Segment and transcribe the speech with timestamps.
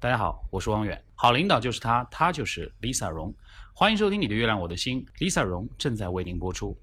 [0.00, 1.02] 大家好，我是汪远。
[1.16, 3.34] 好领导就是他，他就是 Lisa 荣。
[3.74, 6.78] 欢迎收听《你的月亮我的心》，Lisa 荣正在为您播出。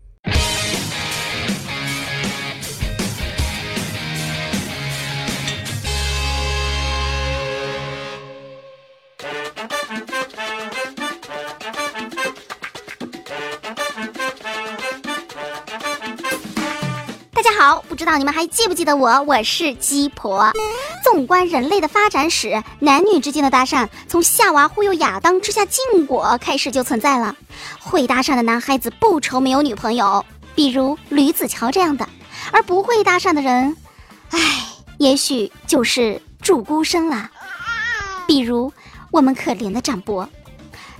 [17.96, 19.21] 不知道你们还记不记得我？
[19.21, 20.52] 我是鸡婆。
[21.02, 27.33] 纵观人类的发展史，男女之间的搭讪从夏娃忽悠亚当吃下禁果开始就存在了。
[27.79, 32.05] 会搭讪的男孩子不愁没有女朋友，比如吕子乔这样的；
[32.52, 33.78] 而不会搭讪的人，
[34.31, 34.39] 唉，
[34.97, 37.31] 也许就是祝孤生了。
[38.27, 38.73] 比如
[39.09, 40.30] 我们可怜的展博。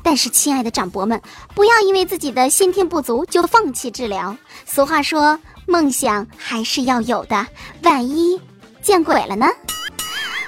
[0.02, 1.22] 但是，亲爱的展博们，
[1.54, 4.38] 不要因为自己的先天不足就放弃治疗。
[4.66, 5.38] 俗话说。
[5.66, 7.48] 梦想还是要有的，
[7.84, 8.40] 万一
[8.82, 9.48] 见鬼了呢？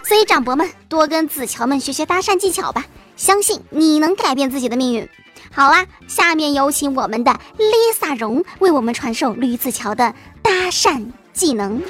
[0.07, 2.85] 所以长伯们多跟子乔们学学搭讪技巧吧，
[3.15, 5.09] 相信你能改变自己的命运。
[5.51, 11.81] 好啦，下面有请我们的 Lisa 荣为我们传授吕子乔的搭讪技能。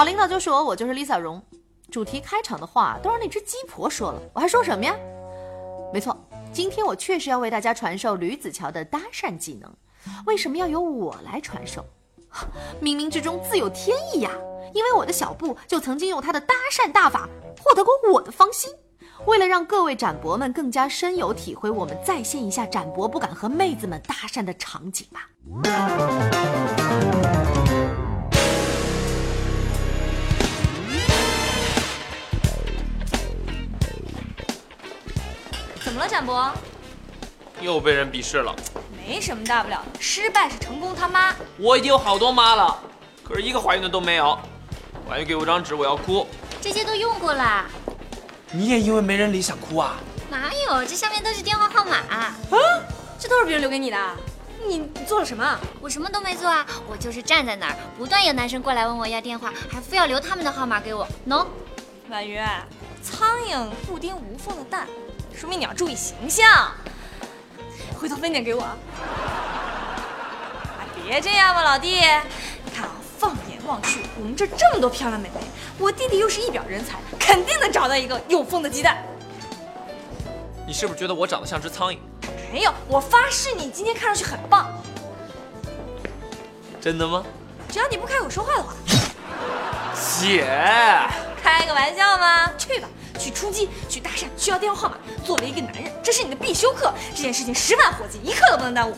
[0.00, 1.42] 好领导就是我，我就是 Lisa 荣。
[1.90, 4.96] 主题开场的话都让那只鸡婆说了，我还说什么呀？
[5.92, 6.16] 没错，
[6.54, 9.70] 今天我确实要为大家传授吕子乔的搭讪技能。
[10.24, 11.84] 为什么要由我来传授？
[12.80, 14.30] 冥冥之中自有天意呀！
[14.72, 17.28] 因为我的小布就曾经用他的搭讪大法
[17.62, 18.72] 获得过我的芳心。
[19.26, 25.28] 为了让各位展博们更加深有体会，我们再现一下展博不敢和妹子们搭讪的场景吧。
[36.00, 36.50] 么了，展博？
[37.60, 38.54] 又被人鄙视了。
[39.06, 41.34] 没什么大不了的，失败是成功他妈。
[41.58, 42.78] 我已经有好多妈了，
[43.22, 44.38] 可是一个怀孕的都没有。
[45.06, 46.26] 婉瑜，给我张纸，我要哭。
[46.62, 47.66] 这些都用过了。
[48.50, 49.96] 你也因为没人理想哭啊？
[50.30, 50.84] 哪有？
[50.86, 51.96] 这下面都是电话号码。
[52.08, 52.34] 啊？
[53.18, 53.98] 这都是别人留给你的。
[54.66, 55.58] 你做了什么？
[55.82, 61.06] 我什么都没做啊，我就是站在那儿，不断有男生过来问我要电话，还非要留他们的号码给我。
[61.28, 61.44] 喏，
[62.08, 62.40] 婉瑜，
[63.02, 64.86] 苍蝇不叮无缝的蛋。
[65.36, 66.72] 说明你要注意形象，
[67.98, 68.62] 回头分点给我。
[68.62, 68.76] 啊，
[70.94, 72.00] 别这样嘛，老弟。
[72.64, 75.40] 你看啊，放眼望去，我们这这么多漂亮美眉，
[75.78, 79.02] 我弟弟又是一表人才，肯定能找到一个有缝的鸡蛋。
[80.66, 81.98] 你是不是觉得我长得像只苍蝇？
[82.52, 84.70] 没有，我发誓你今天看上去很棒。
[86.80, 87.24] 真的吗？
[87.68, 88.74] 只要你不开口说话的话。
[90.20, 90.46] 姐，
[91.42, 92.52] 开个玩笑吗？
[92.58, 92.88] 去吧。
[93.20, 94.96] 去出击，去搭讪，需要电话号码。
[95.22, 96.90] 作为一个男人，这是你的必修课。
[97.14, 98.96] 这件事情十万火急，一刻都不能耽误。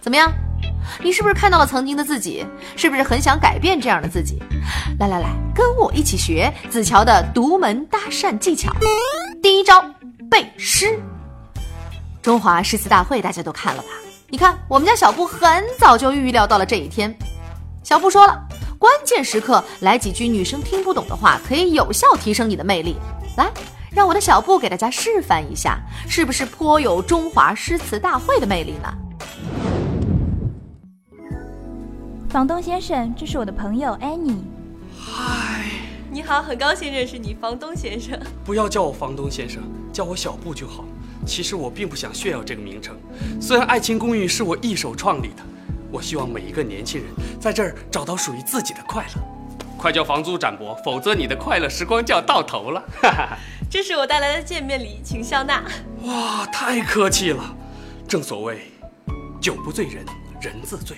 [0.00, 0.32] 怎么样？
[1.00, 2.46] 你是不是看到了曾经的自己？
[2.76, 4.42] 是不是很想改变这样的自己？
[4.98, 8.74] 来来来，跟我一起学子乔的独门搭讪技巧。
[9.42, 9.84] 第一招，
[10.30, 10.98] 背诗。
[12.22, 13.88] 中华诗词大会大家都看了吧？
[14.30, 17.14] 你看，我们家小布很早就预料到了这一天。
[17.82, 18.47] 小布说了。
[18.78, 22.94] 关键时刻来几句女生听不懂的话，可以有效提升你的魅力。
[23.36, 23.50] 来，
[23.90, 28.94] 让我的小布给大家示范一下，是不是颇有中华诗词大会的魅力呢？
[32.28, 34.42] 房东先生，这是我的朋友 Annie。
[34.96, 35.64] 嗨，
[36.08, 38.16] 你好，很高兴认识你，房东先生。
[38.44, 39.60] 不要叫我房东先生，
[39.92, 40.84] 叫我小布就好。
[41.26, 42.94] 其实我并不想炫耀这个名称，
[43.40, 45.42] 虽然爱情公寓是我一手创立的。
[45.90, 47.10] 我希望每一个年轻人
[47.40, 49.22] 在这儿找到属于自己的快乐。
[49.76, 52.80] 快交房租，展博，否则你的快乐时光就要到头了。
[53.00, 53.38] 哈哈，
[53.70, 55.62] 这是我带来的见面礼，请笑纳。
[56.02, 57.54] 哇，太客气了。
[58.08, 58.72] 正所谓，
[59.40, 60.04] 酒不醉人
[60.40, 60.96] 人自醉，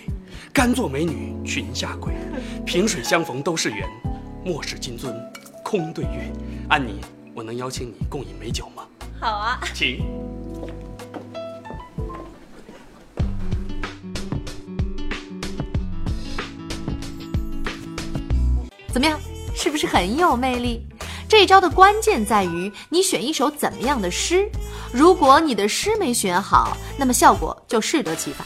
[0.52, 2.14] 甘做美女裙下跪。
[2.64, 3.86] 萍水相逢都是缘，
[4.44, 5.14] 莫使金樽
[5.62, 6.32] 空对月。
[6.70, 7.00] 安妮，
[7.34, 8.84] 我能邀请你共饮美酒吗？
[9.20, 10.06] 好啊，请。
[18.92, 19.18] 怎么样，
[19.54, 20.86] 是不是很有魅力？
[21.28, 24.50] 这招的关键在于你选一首怎么样的诗。
[24.92, 28.44] 如果你的诗没选好，那么效果就适得其反。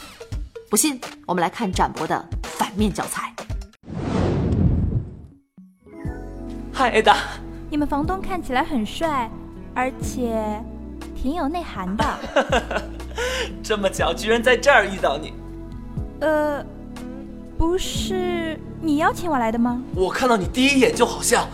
[0.69, 3.33] 不信，我们来看展博的反面教材。
[6.71, 7.17] 嗨，艾达，
[7.69, 9.29] 你们房东看起来很帅，
[9.73, 10.63] 而且
[11.15, 12.83] 挺有内涵的。
[13.63, 15.33] 这么巧，居然在这儿遇到你。
[16.19, 16.63] 呃，
[17.57, 19.81] 不是你邀请我来的吗？
[19.95, 21.47] 我看到你第一眼就好像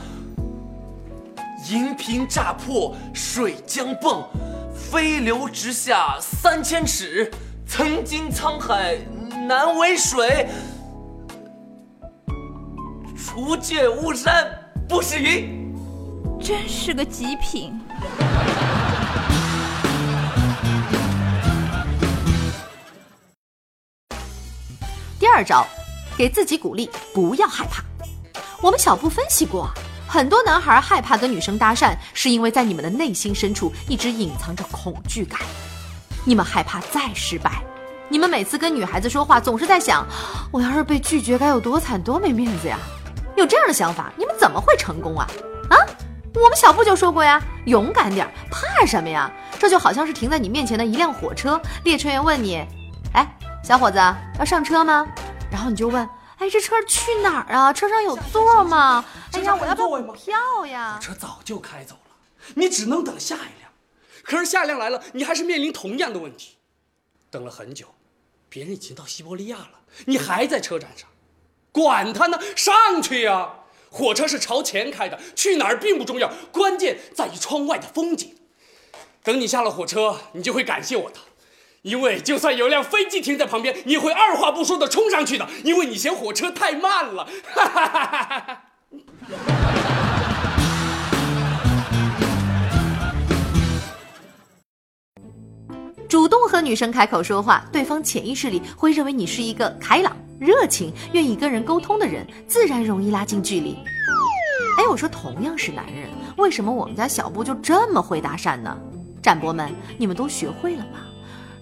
[1.70, 4.26] 银瓶乍破水浆迸，
[4.74, 7.32] 飞流直下三千尺，
[7.68, 8.98] 曾经沧海
[9.48, 10.50] 难为水，
[13.16, 14.52] 除却巫山
[14.90, 15.72] 不是云。
[16.42, 17.80] 真是个极品。
[25.20, 25.66] 第二招，
[26.18, 27.84] 给自己鼓励，不要害怕。
[28.62, 29.70] 我们小布分析过，
[30.08, 35.40] 很多男孩害怕跟女生搭讪，是因为在你们的内心深处一直隐藏着恐惧感。
[36.24, 37.64] 你们害怕再失败，
[38.08, 40.06] 你们每次跟女孩子说话，总是在想，
[40.52, 42.78] 我要是被拒绝该有多惨多没面子呀。
[43.36, 45.28] 有这样的想法，你们怎么会成功啊？
[45.70, 45.78] 啊，
[46.36, 49.32] 我们小布就说过呀，勇敢点，怕什么呀？
[49.58, 52.64] 这就好像是停在你面前的一辆火车，列车员问你，
[53.14, 53.28] 哎。
[53.64, 53.98] 小伙子，
[54.40, 55.06] 要上车吗？
[55.52, 57.74] 然后你就问，哎，这车去哪儿啊？
[57.74, 59.04] 车上有座吗？
[59.34, 60.94] 哎呀，我要不要买票呀？
[60.96, 62.16] 火车早就开走了，
[62.56, 63.72] 你只能等下一辆。
[64.24, 66.58] 可是下一辆来了，你还是面临同样的问题。
[67.30, 67.88] 等了很久，
[68.48, 71.10] 别人已经到西伯利亚了，你还在车站上。
[71.72, 73.56] 管他呢，上去呀！
[73.90, 78.38] 火车是朝前开的，去哪儿并不重要，关键在于窗外的风景。
[79.22, 81.20] 等你下了火车，你就会感谢我的。
[81.84, 87.28] 因为就算有辆飞机停在旁边，你会二话不说的冲上去的，因为你嫌火车太慢了。
[87.56, 88.62] 哈哈哈哈哈！
[96.08, 103.76] 主动和女生开口说话，对方潜意识里会认为你是一个开朗、热情、愿意跟人沟通的人，自然容易拉近距离。
[104.78, 106.08] 哎，我说同样是男人，
[106.38, 108.78] 为什么我们家小布就这么会搭讪呢？
[109.20, 111.00] 展博们，你们都学会了吗？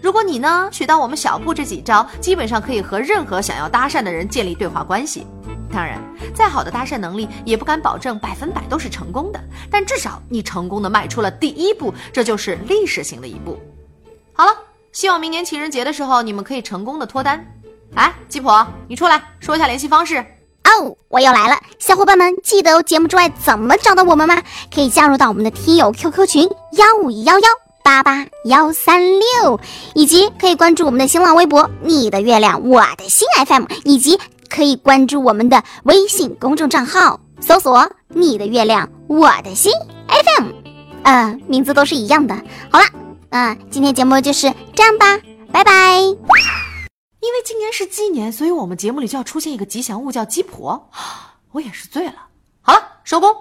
[0.02, 5.28] 如果你呢学到我们小布这几招，基本上可以和任何想要搭讪的人建立对话关系。
[5.72, 6.02] 当然，
[6.34, 13.60] 再好的搭讪能力也不敢保证百分百都是成功的，但至少你成功的迈出了第一步，这就是历史性的一步。
[14.34, 14.52] 好了，
[14.92, 17.46] 希望明年情人节的时候你们可以成功的脱单。
[17.96, 20.18] 哎，鸡婆，你出来说一下联系方式。
[20.64, 24.42] 哦，我又来了，小伙伴们记得节目之外怎么找到我们吗？
[24.74, 27.69] 可以加入到我们的听友 QQ 群幺五幺幺。
[27.90, 29.60] 八八幺三六，
[29.96, 39.72] 以及可以关注我们的新浪微博“你的月亮我的心 FM”，以及可以关注我们的微信公众账号，搜索“你的月亮我的心
[40.08, 40.50] FM”，
[41.02, 42.36] 呃，名字都是一样的。
[42.70, 42.86] 好了，
[43.32, 45.20] 嗯，今天节目就是这样吧，
[45.52, 45.98] 拜拜。
[46.02, 50.92] 因为今年是鸡年，所以我们节目里就要出现一个吉祥物，叫鸡婆。
[51.54, 52.14] 我也是醉了。
[52.62, 53.36] 好了，收工。